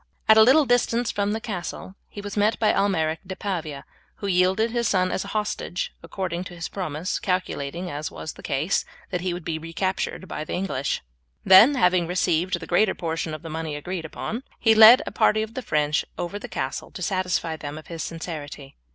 At 0.27 0.35
a 0.35 0.41
little 0.41 0.65
distance 0.65 1.11
from 1.11 1.31
the 1.31 1.39
castle 1.39 1.93
he 2.09 2.21
was 2.21 2.35
met 2.35 2.57
by 2.57 2.73
Almeric 2.73 3.19
de 3.23 3.35
Pavia, 3.35 3.85
who 4.15 4.25
yielded 4.25 4.71
his 4.71 4.87
son 4.87 5.11
as 5.11 5.23
a 5.23 5.27
hostage 5.37 5.93
according 6.01 6.43
to 6.45 6.55
his 6.55 6.69
promise, 6.69 7.19
calculating, 7.19 7.91
as 7.91 8.09
was 8.09 8.33
the 8.33 8.41
case, 8.41 8.83
that 9.11 9.21
he 9.21 9.31
would 9.31 9.45
be 9.45 9.59
recaptured 9.59 10.27
by 10.27 10.43
the 10.43 10.53
English. 10.53 11.03
Then, 11.45 11.75
having 11.75 12.07
received 12.07 12.59
the 12.59 12.65
greater 12.65 12.95
portion 12.95 13.35
of 13.35 13.43
the 13.43 13.49
money 13.51 13.75
agreed 13.75 14.03
upon, 14.05 14.41
he 14.59 14.73
led 14.73 15.03
a 15.05 15.11
party 15.11 15.43
of 15.43 15.53
the 15.53 15.61
French 15.61 16.03
over 16.17 16.39
the 16.39 16.47
castle 16.49 16.89
to 16.89 17.03
satisfy 17.03 17.55
them 17.55 17.77
of 17.77 17.85
his 17.85 18.01
sincerity. 18.01 18.77